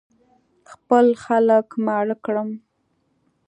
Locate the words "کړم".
2.25-2.49